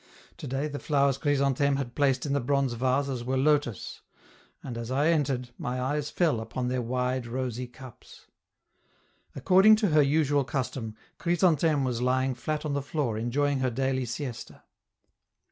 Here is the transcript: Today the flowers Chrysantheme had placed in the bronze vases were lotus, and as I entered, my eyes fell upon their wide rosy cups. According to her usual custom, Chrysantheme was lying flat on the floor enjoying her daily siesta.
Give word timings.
Today 0.35 0.67
the 0.67 0.79
flowers 0.79 1.19
Chrysantheme 1.19 1.75
had 1.75 1.93
placed 1.93 2.25
in 2.25 2.33
the 2.33 2.39
bronze 2.39 2.73
vases 2.73 3.23
were 3.23 3.37
lotus, 3.37 4.01
and 4.63 4.75
as 4.75 4.89
I 4.89 5.09
entered, 5.09 5.51
my 5.59 5.79
eyes 5.79 6.09
fell 6.09 6.39
upon 6.39 6.69
their 6.69 6.81
wide 6.81 7.27
rosy 7.27 7.67
cups. 7.67 8.25
According 9.35 9.75
to 9.75 9.89
her 9.89 10.01
usual 10.01 10.43
custom, 10.43 10.95
Chrysantheme 11.19 11.83
was 11.83 12.01
lying 12.01 12.33
flat 12.33 12.65
on 12.65 12.73
the 12.73 12.81
floor 12.81 13.15
enjoying 13.15 13.59
her 13.59 13.69
daily 13.69 14.05
siesta. 14.05 14.63